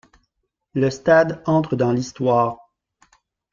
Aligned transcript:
Le 0.73 0.89
stade 0.89 1.43
entre 1.45 1.75
dans 1.75 1.91
l’histoire. 1.91 2.57